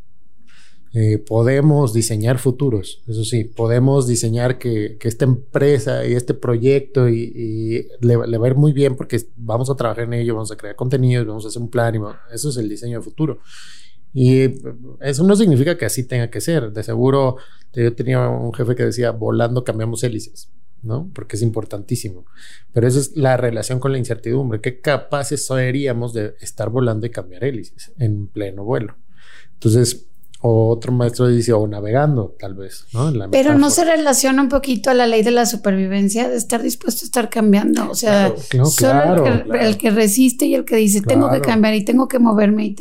[0.93, 7.87] Eh, podemos diseñar futuros, eso sí, podemos diseñar que, esta empresa y este proyecto y,
[8.01, 10.75] le, va a ir muy bien porque vamos a trabajar en ello, vamos a crear
[10.75, 11.95] contenidos, vamos a hacer un plan
[12.33, 13.39] eso es el diseño de futuro.
[14.13, 14.55] Y
[15.01, 16.73] eso no significa que así tenga que ser.
[16.73, 17.37] De seguro,
[17.73, 20.51] yo tenía un jefe que decía, volando cambiamos hélices,
[20.83, 21.11] ¿no?
[21.15, 22.27] Porque es importantísimo.
[22.73, 24.61] Pero esa es la relación con la incertidumbre.
[24.61, 28.97] ¿Qué capaces seríamos de estar volando y cambiar hélices en pleno vuelo?
[29.55, 30.07] Entonces,
[30.43, 33.13] o otro maestro dice, o navegando, tal vez, ¿no?
[33.31, 37.05] Pero no se relaciona un poquito a la ley de la supervivencia, de estar dispuesto
[37.05, 37.91] a estar cambiando.
[37.91, 38.33] O sea,
[38.65, 42.75] solo el, que, resiste y el que dice, tengo que cambiar y tengo que moverme,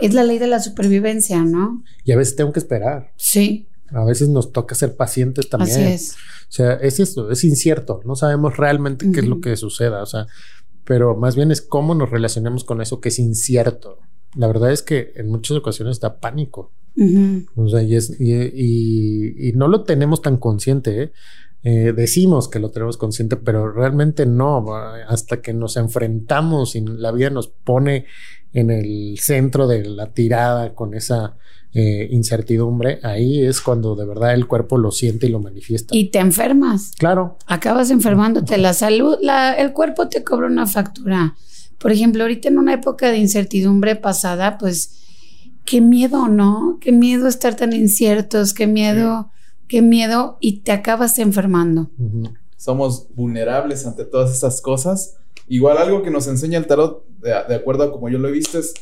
[0.00, 1.82] es la ley de la supervivencia, ¿no?
[2.04, 3.12] Y a veces tengo que esperar.
[3.16, 3.68] Sí.
[3.88, 5.80] A veces nos toca ser pacientes también.
[5.80, 6.12] Así es.
[6.12, 10.06] O sea, es esto, es incierto, no sabemos realmente qué es lo que suceda, o
[10.06, 10.26] sea,
[10.84, 13.98] pero más bien es cómo nos relacionamos con eso que es incierto.
[14.36, 16.72] La verdad es que en muchas ocasiones da pánico.
[17.56, 21.02] O sea, y, es, y, y, no lo tenemos tan consciente.
[21.02, 21.12] ¿eh?
[21.64, 21.92] ¿Eh?
[21.92, 24.64] decimos que lo tenemos consciente, pero realmente no.
[25.08, 28.06] Hasta que nos enfrentamos y la vida nos pone
[28.52, 31.36] en el centro de la tirada con esa
[31.76, 35.96] eh, incertidumbre, ahí es cuando de verdad el cuerpo lo siente y lo manifiesta.
[35.96, 36.92] Y te enfermas.
[36.96, 37.36] Claro.
[37.48, 38.58] Acabas enfermándote.
[38.58, 41.34] La salud, la, el cuerpo te cobra una factura.
[41.80, 45.00] Por ejemplo, ahorita en una época de incertidumbre pasada, pues
[45.64, 46.78] qué miedo, ¿no?
[46.80, 49.32] Qué miedo estar tan inciertos, qué miedo,
[49.68, 51.90] qué miedo y te acabas enfermando.
[52.56, 55.16] Somos vulnerables ante todas esas cosas.
[55.48, 58.58] Igual algo que nos enseña el tarot, de, acuerdo a como yo lo he visto,
[58.58, 58.74] es,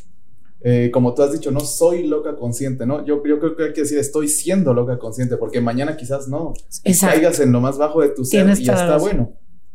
[0.61, 3.05] eh, como tú has dicho, no soy loca consciente, ¿no?
[3.05, 6.55] Yo, yo, creo que hay que decir estoy siendo loca consciente, porque mañana quizás no.
[6.85, 7.15] Exacto.
[7.15, 9.33] Caigas en lo más bajo de tu ser y ya está bueno.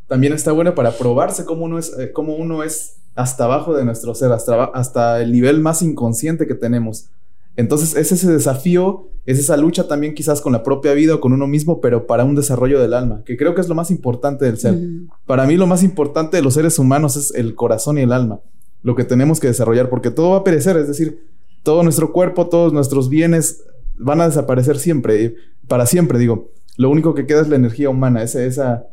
[0.08, 3.84] También está bueno para probarse cómo uno es, eh, cómo uno es hasta abajo de
[3.84, 7.10] nuestro ser, hasta, hasta el nivel más inconsciente que tenemos.
[7.58, 11.34] Entonces es ese desafío, es esa lucha también quizás con la propia vida o con
[11.34, 14.46] uno mismo, pero para un desarrollo del alma, que creo que es lo más importante
[14.46, 14.78] del ser.
[15.26, 18.40] Para mí lo más importante de los seres humanos es el corazón y el alma,
[18.84, 21.26] lo que tenemos que desarrollar, porque todo va a perecer, es decir,
[21.64, 23.64] todo nuestro cuerpo, todos nuestros bienes
[23.98, 25.36] van a desaparecer siempre,
[25.68, 26.52] para siempre digo.
[26.78, 28.86] Lo único que queda es la energía humana, esa, esa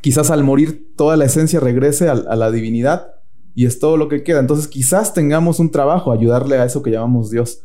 [0.00, 3.08] quizás al morir toda la esencia regrese a la divinidad
[3.54, 4.40] y es todo lo que queda.
[4.40, 7.64] Entonces quizás tengamos un trabajo, ayudarle a eso que llamamos Dios.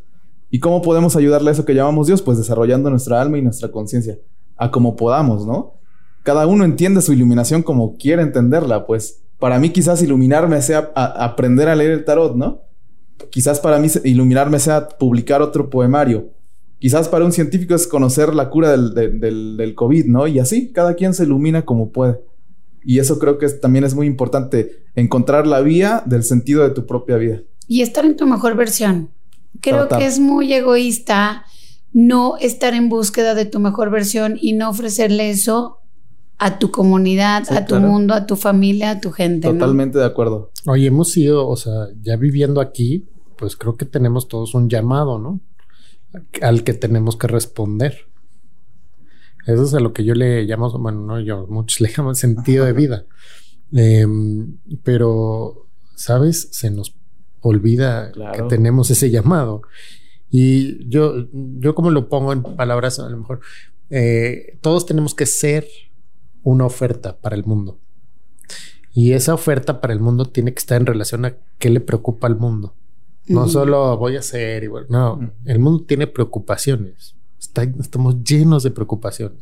[0.54, 2.22] ¿Y cómo podemos ayudarle a eso que llamamos Dios?
[2.22, 4.20] Pues desarrollando nuestra alma y nuestra conciencia,
[4.56, 5.80] a como podamos, ¿no?
[6.22, 11.70] Cada uno entiende su iluminación como quiere entenderla, pues para mí quizás iluminarme sea aprender
[11.70, 12.62] a leer el tarot, ¿no?
[13.32, 16.30] Quizás para mí iluminarme sea publicar otro poemario.
[16.78, 20.28] Quizás para un científico es conocer la cura del, COVID, ¿no?
[20.28, 22.20] Y así, cada quien se ilumina como puede.
[22.84, 26.86] Y eso creo que también es muy importante, encontrar la vía del sentido de tu
[26.86, 27.42] propia vida.
[27.68, 29.10] Y estar en tu mejor versión.
[29.62, 31.46] Creo que es muy egoísta
[31.94, 35.80] no estar en búsqueda de tu mejor versión y no ofrecerle eso
[36.40, 39.48] a tu comunidad, a tu mundo, a tu familia, a tu gente.
[39.48, 40.52] Totalmente de acuerdo.
[40.66, 45.20] Oye, hemos sido, o sea, ya viviendo aquí, pues creo que tenemos todos un llamado,
[45.20, 45.40] ¿no?
[46.42, 48.08] Al que tenemos que responder.
[49.46, 52.66] Eso es a lo que yo le llamo, bueno, no yo, muchos le llaman sentido
[52.66, 53.06] de vida.
[53.72, 56.50] Em, pero, ¿sabes?
[56.52, 56.96] Se nos
[57.44, 59.62] olvida que tenemos ese llamado.
[60.32, 63.42] Y yo, yo como lo pongo en palabras, a lo mejor,
[63.92, 65.68] eh, todos tenemos que ser
[66.42, 67.78] una oferta para el mundo.
[68.94, 72.26] Y esa oferta para el mundo tiene que estar en relación a qué le preocupa
[72.26, 72.74] al mundo.
[73.28, 77.16] No solo voy a ser, igual, no, el mundo tiene preocupaciones
[77.80, 79.40] estamos llenos de preocupaciones.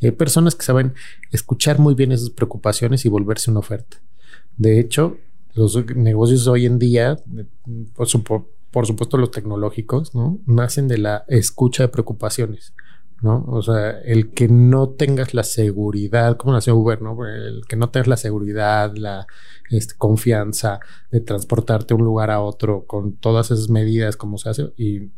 [0.00, 0.94] Y hay personas que saben
[1.30, 3.98] escuchar muy bien esas preocupaciones y volverse una oferta.
[4.56, 5.18] De hecho,
[5.54, 7.18] los negocios hoy en día,
[7.94, 10.38] por, supuesto los tecnológicos, ¿no?
[10.46, 12.74] nacen de la escucha de preocupaciones.
[13.20, 13.44] ¿no?
[13.46, 17.24] O sea, el que no tengas la seguridad, como nació Uber, ¿no?
[17.24, 19.28] El que no tengas la seguridad, la
[19.70, 20.80] este, confianza
[21.12, 25.10] de transportarte de un lugar a otro con todas esas medidas como se hace y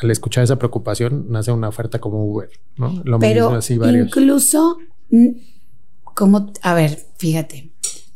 [0.00, 3.02] al escuchar esa preocupación nace una oferta como Uber, ¿no?
[3.04, 4.78] Lo Pero así incluso
[6.14, 7.67] como, a ver, fíjate,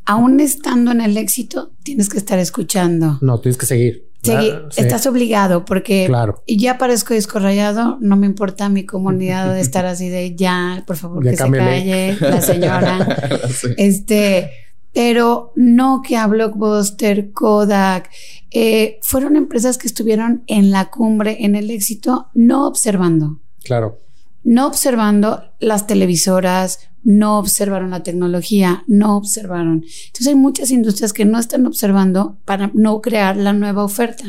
[0.05, 3.19] aún estando en el éxito, tienes que estar escuchando.
[3.21, 4.13] No, tienes que seguir.
[4.23, 6.45] Seguir, estás obligado porque claro.
[6.47, 10.97] ya parezco disco rayado, no me importa mi comunidad de estar así de ya, por
[10.97, 13.41] favor, que se calle la señora.
[13.77, 14.49] Este,
[14.93, 18.11] pero no que a Blockbuster, Kodak,
[18.53, 23.41] eh, fueron empresas que estuvieron en la cumbre, en el éxito, no observando.
[23.65, 23.99] Claro.
[24.45, 29.85] No observando las televisoras, no observaron la tecnología, no observaron.
[30.07, 34.25] Entonces hay muchas industrias que no están observando para no crear la nueva oferta.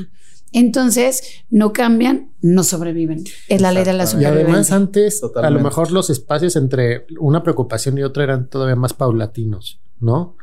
[0.53, 3.23] Entonces, no cambian, no sobreviven.
[3.49, 4.41] Es la ley de la supervivencia.
[4.41, 8.75] Y además antes, a lo mejor los espacios entre una preocupación y otra eran todavía
[8.75, 10.37] más paulatinos, ¿no?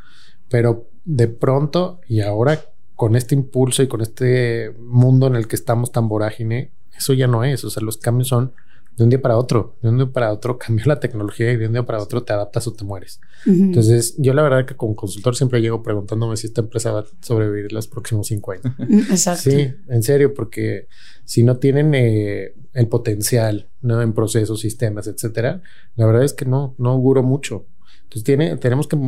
[0.49, 2.61] Pero de pronto y ahora
[2.97, 7.29] con este impulso y con este mundo en el que estamos tan vorágine, eso ya
[7.29, 7.65] no es.
[7.65, 8.53] O sea, los cambios son
[8.97, 11.67] de un día para otro, de un día para otro cambió la tecnología y de
[11.67, 13.21] un día para otro te adaptas o te mueres.
[13.47, 17.05] Entonces, yo la verdad que como consultor siempre llego preguntándome si esta empresa va a
[17.23, 18.67] sobrevivir los próximos cinco años.
[19.11, 19.51] Exacto.
[19.51, 20.89] Sí, en serio, porque
[21.25, 24.03] si no tienen eh, el potencial ¿no?
[24.03, 25.63] en procesos, sistemas, etcétera,
[25.97, 27.67] la verdad es que no, no auguro mucho.
[28.11, 28.99] Entonces tiene, tenemos que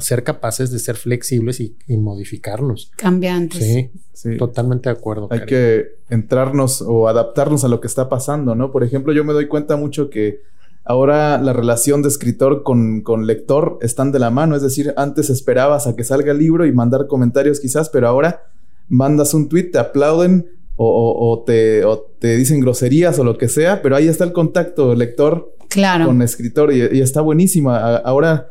[0.00, 2.92] ser capaces de ser flexibles y, modificarnos.
[2.94, 3.64] Cambiantes.
[3.64, 5.28] Sí, sí, totalmente de acuerdo.
[5.30, 8.70] Hay que entrarnos o adaptarnos a lo que está pasando, ¿no?
[8.70, 10.42] Por ejemplo, yo me doy cuenta mucho que
[10.84, 14.54] ahora la relación de escritor con, con lector están de la mano.
[14.54, 18.42] Es decir, antes esperabas a que salga el libro y mandar comentarios quizás, pero ahora
[18.90, 21.82] mandas un tweet, te aplauden o, te,
[22.18, 26.06] te, dicen groserías o lo que sea, pero ahí está el contacto lector claro.
[26.06, 27.96] con escritor y, está buenísima.
[27.96, 28.48] Ahora,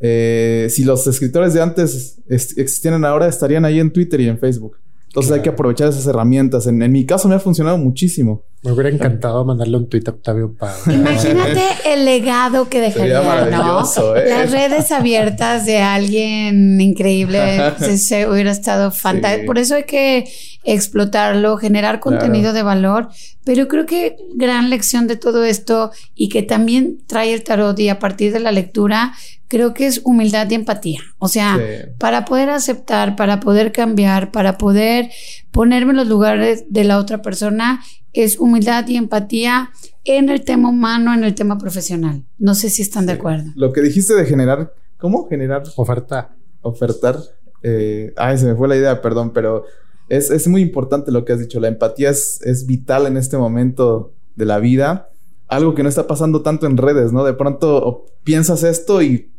[0.00, 4.76] eh, si los escritores de antes existieran ahora, estarían ahí en Twitter y en Facebook.
[5.06, 6.66] Entonces hay que aprovechar esas herramientas.
[6.66, 8.44] En, mi caso me ha funcionado muchísimo.
[8.66, 10.82] Me hubiera encantado mandarle un tweet a Octavio Paz.
[10.92, 13.84] Imagínate el legado que dejaría, ¿no?
[14.16, 14.28] ¿eh?
[14.28, 17.72] Las redes abiertas de alguien increíble.
[17.96, 19.46] se, hubiera estado fantástico.
[19.46, 20.28] Por eso hay que
[20.64, 23.08] explotarlo, generar contenido de valor.
[23.44, 27.88] Pero creo que gran lección de todo esto y que también trae el tarot y
[27.88, 29.14] a partir de la lectura,
[29.46, 31.00] creo que es humildad y empatía.
[31.18, 31.56] O sea,
[31.98, 35.10] para poder aceptar, para poder cambiar, para poder
[35.56, 39.70] ponerme en los lugares de la otra persona, es humildad y empatía
[40.04, 42.24] en el tema humano, en el tema profesional.
[42.38, 43.50] No sé si están de acuerdo.
[43.56, 45.26] Lo que dijiste de generar, ¿cómo?
[45.28, 45.62] Generar.
[45.76, 46.36] Oferta.
[46.60, 47.16] Ofertar.
[47.62, 49.64] Eh, ay, se me fue la idea, perdón, pero
[50.08, 51.58] es, muy importante lo que has dicho.
[51.58, 55.08] La empatía es, es vital en este momento de la vida.
[55.48, 57.24] Algo que no está pasando tanto en redes, ¿no?
[57.24, 59.32] De pronto piensas esto y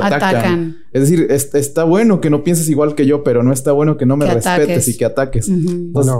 [0.00, 0.78] te atacan.
[0.92, 4.06] Es decir, está bueno que no pienses igual que yo, pero no está bueno que
[4.06, 5.50] no me respetes y que ataques.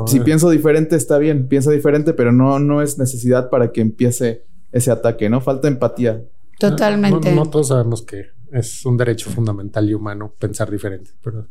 [0.06, 4.44] si pienso diferente, está bien, piensa diferente, pero no, no es necesidad para que empiece
[4.72, 5.40] ese ataque, ¿no?
[5.40, 6.22] Falta empatía.
[6.58, 7.34] Totalmente.
[7.34, 11.46] No, todos sabemos que es un derecho fundamental y humano pensar diferente, pero...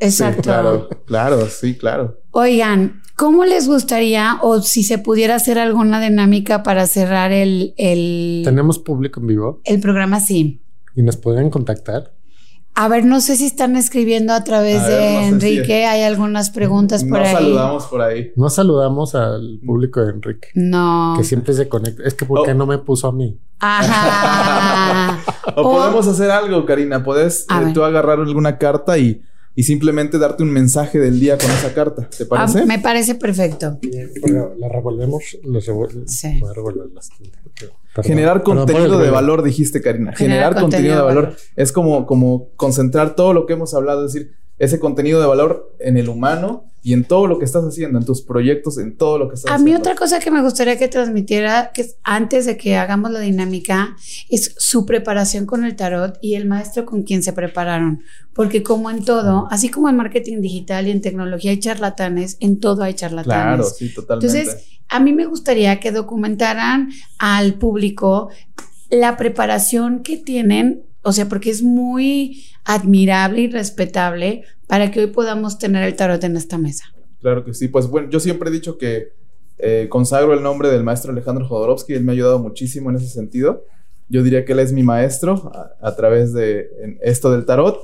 [0.00, 0.42] Exacto.
[0.42, 2.20] claro, claro, sí, claro.
[2.30, 7.74] Oigan, ¿cómo les gustaría o si se pudiera hacer alguna dinámica para cerrar el...
[7.76, 9.60] el ¿Tenemos público en vivo?
[9.64, 10.61] El programa sí.
[10.94, 12.12] ¿Y nos pueden contactar?
[12.74, 15.84] A ver, no sé si están escribiendo a través de Enrique.
[15.84, 17.34] Hay algunas preguntas por ahí.
[17.34, 18.32] No saludamos por ahí.
[18.34, 20.48] No saludamos al público de Enrique.
[20.54, 21.14] No.
[21.18, 22.02] Que siempre se conecta.
[22.02, 22.54] Es que ¿por qué oh.
[22.54, 23.38] no me puso a mí?
[23.58, 25.18] Ajá.
[25.56, 27.04] o, podemos hacer algo, Karina.
[27.04, 29.20] Puedes eh, tú agarrar alguna carta y
[29.54, 32.08] y simplemente darte un mensaje del día con esa carta.
[32.08, 32.66] ¿Te ah, parece?
[32.66, 33.78] me parece perfecto.
[34.58, 35.38] la revolvemos,
[36.06, 36.40] sí.
[38.02, 40.14] Generar contenido de valor, dijiste, Karina.
[40.14, 41.36] Generar, contenido, de valor.
[41.56, 45.74] Es como, como concentrar todo lo que hemos hablado, es decir, ese contenido de valor
[45.80, 49.18] en el humano y en todo lo que estás haciendo, en tus proyectos, en todo
[49.18, 49.72] lo que estás haciendo.
[49.72, 53.18] A mí otra cosa que me gustaría que transmitiera, que antes de que hagamos la
[53.18, 53.96] dinámica,
[54.28, 58.04] es su preparación con el tarot y el maestro con quien se prepararon.
[58.34, 62.60] Porque como en todo, así como en marketing digital y en tecnología hay charlatanes, en
[62.60, 63.34] todo hay charlatanes.
[63.34, 64.38] Claro, sí, totalmente.
[64.38, 68.28] Entonces, a mí me gustaría que documentaran al público
[68.90, 75.06] la preparación que tienen, o sea, porque es muy admirable y respetable para que hoy
[75.08, 76.84] podamos tener el tarot en esta mesa.
[77.20, 79.12] Claro que sí, pues bueno, yo siempre he dicho que
[79.58, 83.08] eh, consagro el nombre del maestro Alejandro Jodorowsky, él me ha ayudado muchísimo en ese
[83.08, 83.64] sentido.
[84.08, 87.78] Yo diría que él es mi maestro a, través de esto del tarot.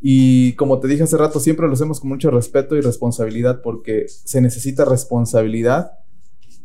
[0.00, 4.06] Y como te dije hace rato, siempre lo hacemos con mucho respeto y responsabilidad porque
[4.08, 5.92] se necesita responsabilidad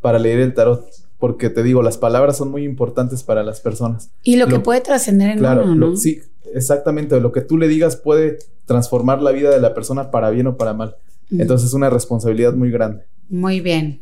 [0.01, 0.85] para leer el tarot
[1.23, 4.11] porque te digo, las palabras son muy importantes para las personas.
[4.23, 5.95] Y lo, que puede trascender en claro, uno, ¿no?
[5.95, 6.19] sí,
[6.53, 10.47] exactamente, lo que tú le digas puede transformar la vida de la persona para bien
[10.47, 10.97] o para mal.
[11.31, 13.05] Entonces es una responsabilidad muy grande.
[13.29, 14.01] Muy bien.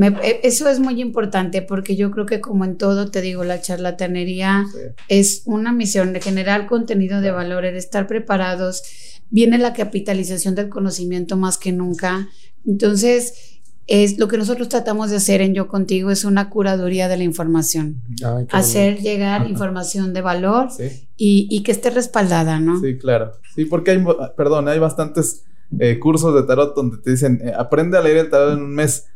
[0.00, 3.60] E, eso es muy importante porque yo creo que como en todo, te digo, la
[3.60, 4.64] charlatanería
[5.08, 8.82] es una misión de generar contenido de valor, de estar preparados.
[9.28, 12.30] Viene la capitalización del conocimiento más que nunca.
[12.64, 13.55] Entonces,
[13.86, 17.24] es lo que nosotros tratamos de hacer en Yo Contigo es una curaduría de la
[17.24, 18.02] información.
[18.50, 20.68] hacer llegar información de valor
[21.16, 22.80] y, que esté respaldada, ¿no?
[22.80, 23.32] Sí, claro.
[23.54, 24.04] Sí, porque hay,
[24.36, 25.44] perdón, hay bastantes
[25.78, 28.74] eh, cursos de tarot donde te dicen, eh, aprende a leer el tarot en un
[28.74, 29.06] mes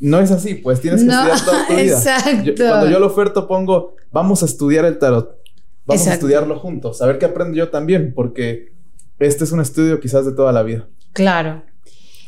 [0.00, 1.98] no es así, pues tienes que estudiar toda tu vida.
[1.98, 2.52] Exacto.
[2.56, 5.38] cuando yo lo oferto pongo, vamos a estudiar el tarot.
[5.86, 8.72] Vamos a estudiarlo juntos, a ver qué aprendo yo también, porque
[9.18, 10.88] este es un estudio quizás de toda la vida.
[11.12, 11.62] Claro.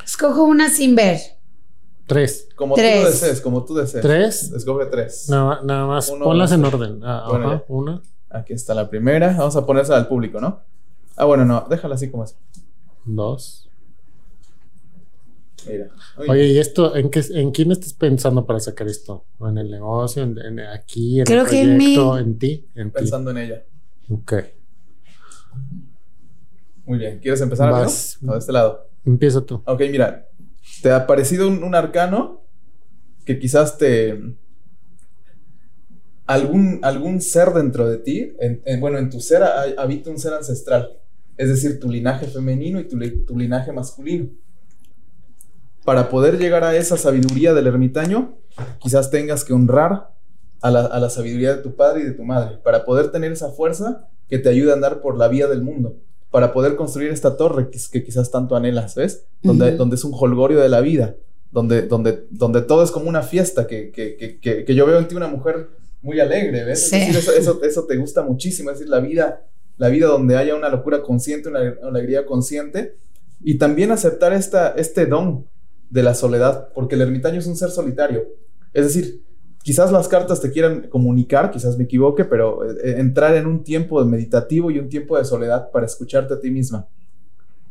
[0.05, 1.19] Escojo una sin ver.
[2.07, 2.49] Tres.
[2.55, 4.03] Como tú desees, como tú desees.
[4.03, 4.53] ¿Tres?
[4.53, 5.29] Escoge tres.
[5.29, 7.01] Nada, nada más, ponlas en orden.
[7.03, 8.01] Ah, una.
[8.31, 9.35] Aquí está la primera.
[9.37, 10.61] Vamos a ponerse al público, ¿no?
[11.17, 12.37] Ah, bueno, no, déjala así como es.
[13.05, 13.69] Dos.
[16.29, 19.25] Oye, ¿y esto en qué en quién estás pensando para sacar esto?
[19.41, 20.23] ¿En el negocio?
[20.23, 21.21] ¿En, aquí?
[21.21, 22.19] ¿En el proyecto?
[22.19, 22.69] en, ti?
[22.75, 23.65] En pensando en ella.
[24.09, 24.35] Ok.
[26.85, 27.19] Muy bien.
[27.19, 28.89] ¿Quieres empezar a de este lado.
[29.05, 29.63] Empieza tú.
[29.65, 30.29] Ok, mira.
[30.83, 32.43] ¿Te ha parecido un, arcano
[33.25, 34.21] que quizás te.
[36.27, 38.33] Algún, algún ser dentro de ti,
[38.81, 39.43] bueno, en tu ser
[39.79, 40.99] habita un ser ancestral,
[41.37, 44.31] es decir, tu linaje femenino y tu linaje masculino.
[45.85, 48.37] Para poder llegar a esa sabiduría del ermitaño,
[48.81, 50.11] quizás tengas que honrar
[50.61, 54.09] a la, sabiduría de tu padre y de tu madre, para poder tener esa fuerza
[54.29, 55.97] que te ayude a andar por la vía del mundo,
[56.37, 59.25] para poder construir esta torre que, quizás tanto anhelas, ¿ves?
[59.43, 61.17] Donde, donde es un holgorio de la vida,
[61.51, 65.29] donde, donde, donde todo es como una fiesta, que, que, yo veo en ti una
[65.29, 65.71] mujer
[66.03, 66.93] muy alegre, ¿ves?
[66.93, 69.47] eso, eso, te gusta muchísimo, es decir, la vida,
[69.79, 72.99] la vida donde haya una locura consciente, una, alegría consciente,
[73.43, 75.47] y también aceptar esta, este don
[75.89, 78.27] de la soledad, porque el ermitaño es un ser solitario.
[78.75, 79.23] Es decir,
[79.67, 84.01] quizás las cartas te quieran comunicar, quizás me equivoque, pero eh, entrar en un tiempo
[84.01, 86.87] de meditativo y un tiempo de soledad para escucharte a ti misma,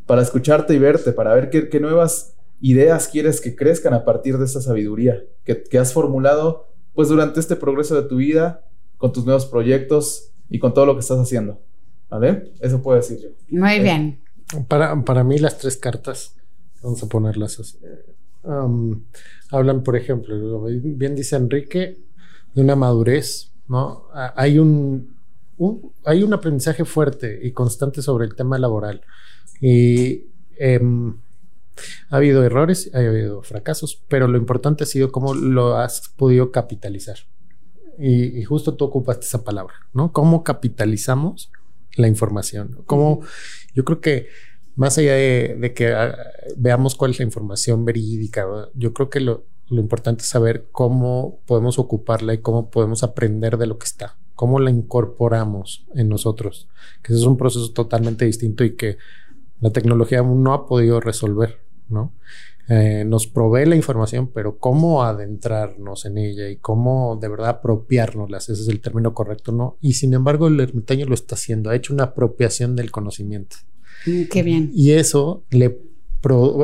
[0.05, 4.43] para escucharte y verte, para ver qué, nuevas ideas quieres que crezcan a partir de
[4.43, 8.65] esa sabiduría que, que has formulado pues durante este progreso de tu vida,
[8.97, 11.61] con tus nuevos proyectos y con todo lo que estás haciendo.
[12.09, 12.51] ¿Vale?
[12.59, 13.29] Eso puedo decir yo.
[13.49, 14.21] Muy bien.
[14.67, 16.35] Para, para mí las tres cartas
[16.83, 17.79] Vamos a ponerlas así.
[19.51, 21.97] Hablan, por ejemplo, bien dice Enrique,
[22.53, 24.07] de una madurez, ¿no?
[24.13, 25.15] Hay un,
[26.05, 29.01] hay un aprendizaje fuerte y constante sobre el tema laboral.
[29.61, 30.27] Y
[30.57, 31.17] em,
[32.09, 36.51] ha habido errores, ha habido fracasos, pero lo importante ha sido cómo lo has podido
[36.51, 37.17] capitalizar.
[37.97, 40.11] Y, justo tú ocupaste esa palabra, ¿no?
[40.11, 41.51] ¿Cómo capitalizamos
[41.95, 42.83] la información?
[42.85, 43.21] ¿Cómo,
[43.73, 44.27] yo creo que
[44.75, 46.15] más allá de, que ah,
[46.57, 51.79] veamos cuál es la información verídica, yo creo que lo, importante es saber cómo podemos
[51.79, 56.67] ocuparla y cómo podemos aprender de lo que está, cómo la incorporamos en nosotros,
[57.01, 58.97] que ese es un proceso totalmente distinto y que
[59.61, 62.13] la tecnología aún no ha podido resolver, ¿no?
[62.67, 68.49] Eh, nos provee la información, pero cómo adentrarnos en ella y cómo de verdad apropiárnoslas,
[68.49, 69.77] ese es el término correcto, ¿no?
[69.81, 73.57] Y sin embargo el ermitaño lo está haciendo, ha hecho una apropiación del conocimiento.
[74.05, 74.71] Mm, qué bien.
[74.73, 75.79] Y eso, le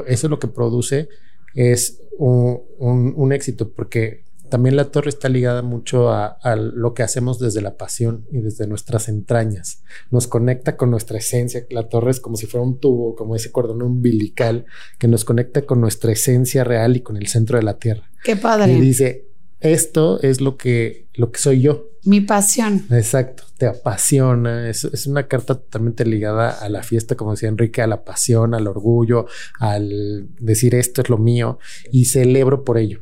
[0.08, 1.08] eso es lo que produce
[1.54, 7.62] es un, éxito, porque también la torre está ligada mucho a, lo que hacemos desde
[7.62, 9.84] la pasión y desde nuestras entrañas.
[10.12, 11.66] Nos conecta con nuestra esencia.
[11.70, 14.66] La torre es como si fuera un tubo, como ese cordón umbilical
[15.00, 18.10] que nos conecta con nuestra esencia real y con el centro de la tierra.
[18.24, 18.74] Qué padre.
[18.74, 19.31] Y dice,
[19.62, 21.88] esto es lo que, lo que soy yo.
[22.04, 22.86] Mi pasión.
[22.90, 24.70] Exacto, te apasiona.
[24.70, 28.56] Es, es, una carta totalmente ligada a la fiesta, como decía Enrique, a la pasión,
[28.56, 29.28] al orgullo,
[29.60, 31.60] al decir esto es lo mío
[31.92, 33.02] y celebro por ello.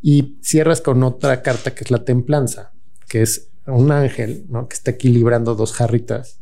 [0.00, 2.72] Y cierras con otra carta que es la templanza,
[3.08, 4.68] que es un ángel ¿no?
[4.68, 6.40] que está equilibrando dos jarritas,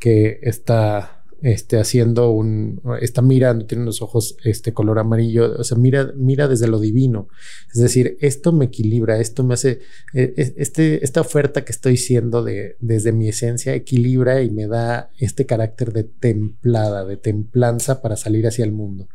[0.00, 5.76] que está este, haciendo un, está mirando, tiene los ojos este color amarillo, o sea,
[5.76, 7.28] mira, mira desde lo divino.
[7.72, 9.80] Es decir, esto me equilibra, esto me hace,
[10.14, 14.66] e, e, este, esta oferta que estoy siendo de, desde mi esencia equilibra y me
[14.66, 19.08] da este carácter de templada, de templanza para salir hacia el mundo.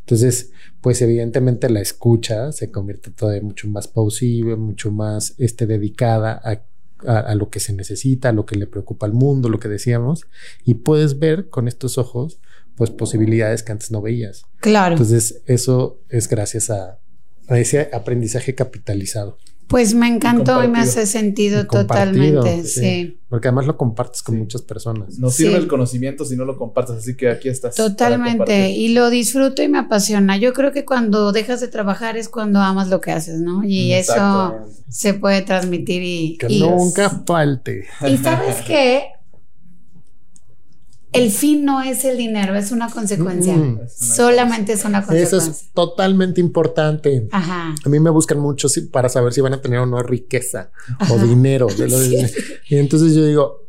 [0.00, 6.40] Entonces, pues evidentemente la escucha se convierte todavía mucho más posible, mucho más este, dedicada
[6.42, 6.62] a
[7.06, 10.26] a, lo que se necesita, a lo que le preocupa al mundo, lo que decíamos,
[10.64, 12.40] y puedes ver con estos ojos,
[12.76, 14.42] pues posibilidades que antes no veías.
[14.60, 14.94] Claro.
[14.94, 16.98] Entonces, eso es gracias a,
[17.48, 19.38] ese aprendizaje capitalizado.
[19.68, 23.20] Pues me encantó y, me hace sentido totalmente, sí.
[23.28, 25.18] Porque además lo compartes con muchas personas.
[25.18, 27.74] No sirve el conocimiento si no lo compartes, así que aquí estás.
[27.74, 30.38] Totalmente, y lo disfruto y me apasiona.
[30.38, 33.62] Yo creo que cuando dejas de trabajar es cuando amas lo que haces, ¿no?
[33.62, 34.54] Y eso
[34.88, 36.38] se puede transmitir y...
[36.38, 37.86] Que nunca falte.
[38.08, 39.02] Y sabes qué,
[41.12, 43.56] el fin no es el dinero, es una consecuencia.
[43.88, 45.38] Solamente es una consecuencia.
[45.38, 47.28] Eso es totalmente importante.
[47.32, 47.74] Ajá.
[47.84, 50.70] A mí me buscan mucho para saber si van a tener o no riqueza
[51.10, 51.68] o dinero.
[52.70, 53.67] Y entonces yo digo,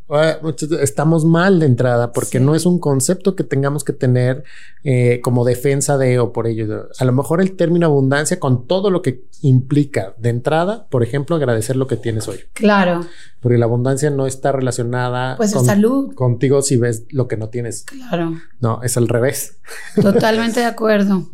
[0.82, 4.44] estamos mal de entrada porque no es un concepto que tengamos que tener
[4.84, 6.88] eh, como defensa de o por ello.
[6.98, 11.36] A lo mejor el término abundancia con todo lo que implica de entrada, por ejemplo,
[11.36, 12.40] agradecer lo que tienes hoy.
[12.54, 13.06] Claro.
[13.40, 16.14] Porque la abundancia no está relacionada pues con, salud.
[16.16, 17.84] contigo si ves lo que no tienes.
[17.84, 18.34] Claro.
[18.60, 19.58] No, es al revés.
[20.02, 21.30] Totalmente de acuerdo.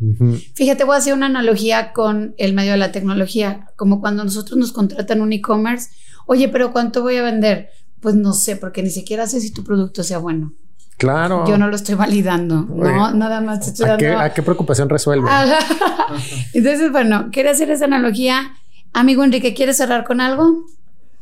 [0.54, 4.58] Fíjate, voy a hacer una analogía con el medio de la tecnología, como cuando nosotros
[4.58, 5.90] nos contratan un e-commerce.
[6.26, 7.70] Oye, pero ¿cuánto voy a vender?
[8.06, 10.54] Pues no sé, porque ni siquiera sé si tu producto sea bueno.
[10.96, 11.44] Claro.
[11.48, 13.10] Yo no lo estoy validando, ¿no?
[13.12, 15.28] Nada más estoy ¿A, qué, ¿A qué preocupación resuelve?
[16.54, 18.54] Entonces, bueno, quiero hacer esa analogía.
[18.92, 20.66] Amigo Enrique, ¿quieres cerrar con algo?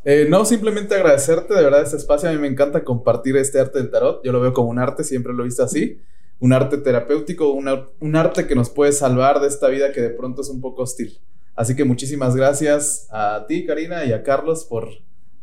[0.05, 2.29] Eh, no, simplemente agradecerte de verdad este espacio.
[2.29, 4.23] A mí me encanta compartir este arte del tarot.
[4.23, 6.03] Yo lo veo como un arte, siempre lo he visto así.
[6.39, 10.43] Un arte terapéutico, un arte que nos puede salvar de esta vida que de pronto
[10.43, 11.19] es un poco hostil.
[11.57, 14.91] Así que muchísimas gracias a ti, Karina, y a Carlos por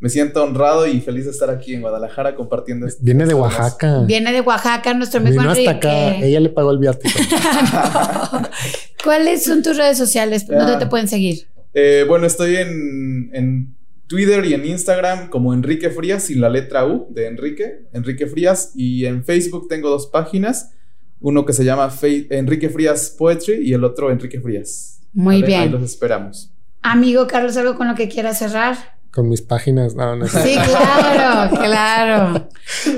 [0.01, 2.99] me siento honrado y feliz de estar aquí en Guadalajara compartiendo esto.
[3.03, 4.01] Viene de Oaxaca.
[4.01, 6.15] Viene de Oaxaca, nuestro amigo Vino hasta acá.
[6.15, 7.19] Ella le pagó el viático.
[9.03, 10.47] ¿Cuáles son tus redes sociales?
[10.47, 11.45] ¿Dónde te pueden seguir?
[11.75, 13.75] Eh, bueno, estoy en,
[14.07, 18.71] Twitter y en Instagram como Enrique Frías sin la letra U de Enrique, Enrique Frías.
[18.73, 20.71] Y en Facebook tengo dos páginas.
[21.19, 24.99] Uno que se llama Enrique Frías Poetry y el otro Enrique Frías.
[25.13, 25.61] Muy bien.
[25.61, 26.51] Ahí los esperamos.
[26.81, 28.99] Amigo Carlos, ¿algo con lo que quieras cerrar?
[29.12, 29.95] Con mis páginas.
[29.95, 32.47] No, no Sí, claro, claro.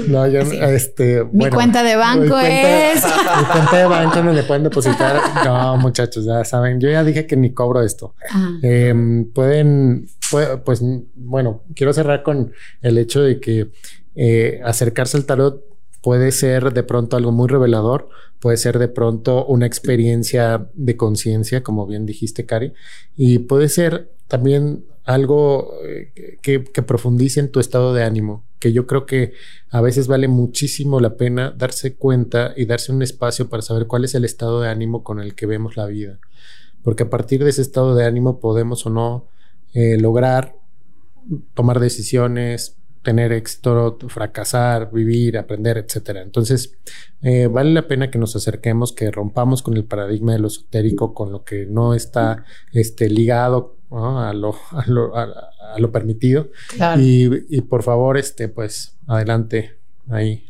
[0.08, 1.26] No, yo, este.
[1.32, 3.04] Mi cuenta de banco es.
[3.04, 5.20] Mi cuenta de banco no le pueden depositar.
[5.44, 6.80] No, muchachos, ya saben.
[6.80, 8.16] Yo ya dije que ni cobro esto.
[8.62, 10.08] Em, pueden,
[10.64, 10.82] pues,
[11.16, 13.72] bueno, quiero cerrar con el hecho de que
[14.16, 15.64] eh, acercarse al tarot
[16.02, 18.10] puede ser de pronto algo muy revelador,
[18.40, 22.74] puede ser de pronto una experiencia de conciencia, como bien dijiste, Cari,
[23.16, 28.88] y puede ser también algo eh, que, profundice en tu estado de ánimo, que yo
[28.88, 29.34] creo que
[29.70, 34.06] a veces vale muchísimo la pena darse cuenta y darse un espacio para saber cuál
[34.06, 36.20] es el estado de ánimo con el que vemos la vida,
[36.84, 39.28] porque a partir de ese estado de ánimo podemos o no
[39.74, 40.56] eh, lograr
[41.54, 46.22] tomar decisiones, tener éxito, fracasar, vivir, aprender, etcétera.
[46.22, 46.78] Entonces,
[47.22, 51.14] eh, vale la pena que nos acerquemos, que rompamos con el paradigma de lo esotérico,
[51.14, 55.28] con lo que no está este, ligado a, lo, a, lo, a,
[55.78, 56.50] lo, permitido.
[56.98, 59.78] Y, por favor, este, pues, adelante
[60.10, 60.46] ahí.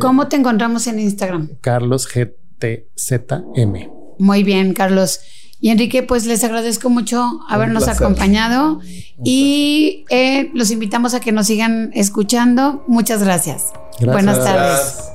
[0.00, 1.50] ¿Cómo te encontramos en Instagram?
[1.60, 3.90] Carlos GTZM.
[4.18, 5.20] Muy bien, Carlos.
[5.60, 8.80] Y Enrique, pues les agradezco mucho habernos acompañado
[9.24, 12.84] y eh, los invitamos a que nos sigan escuchando.
[12.88, 13.72] Muchas gracias.
[14.00, 14.12] gracias.
[14.12, 15.11] Buenas tardes.